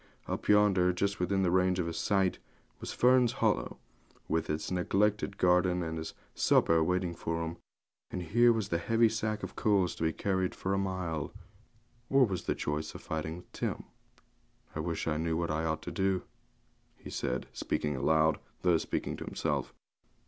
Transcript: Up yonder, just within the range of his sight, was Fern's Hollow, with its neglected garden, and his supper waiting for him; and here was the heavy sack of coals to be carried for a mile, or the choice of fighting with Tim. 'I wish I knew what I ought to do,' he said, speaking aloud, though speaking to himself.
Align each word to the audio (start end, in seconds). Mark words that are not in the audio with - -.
Up 0.25 0.47
yonder, 0.49 0.91
just 0.91 1.19
within 1.19 1.43
the 1.43 1.51
range 1.51 1.77
of 1.77 1.85
his 1.85 1.99
sight, 1.99 2.39
was 2.79 2.91
Fern's 2.91 3.33
Hollow, 3.33 3.77
with 4.27 4.49
its 4.49 4.71
neglected 4.71 5.37
garden, 5.37 5.83
and 5.83 5.99
his 5.99 6.15
supper 6.33 6.83
waiting 6.83 7.13
for 7.13 7.43
him; 7.45 7.57
and 8.09 8.23
here 8.23 8.51
was 8.51 8.69
the 8.69 8.79
heavy 8.79 9.09
sack 9.09 9.43
of 9.43 9.55
coals 9.55 9.93
to 9.93 10.01
be 10.01 10.11
carried 10.11 10.55
for 10.55 10.73
a 10.73 10.77
mile, 10.79 11.31
or 12.09 12.25
the 12.25 12.55
choice 12.55 12.95
of 12.95 13.01
fighting 13.03 13.37
with 13.37 13.51
Tim. 13.51 13.83
'I 14.75 14.79
wish 14.79 15.07
I 15.07 15.17
knew 15.17 15.37
what 15.37 15.51
I 15.51 15.65
ought 15.65 15.83
to 15.83 15.91
do,' 15.91 16.23
he 16.97 17.11
said, 17.11 17.45
speaking 17.53 17.95
aloud, 17.95 18.39
though 18.63 18.79
speaking 18.79 19.17
to 19.17 19.25
himself. 19.25 19.71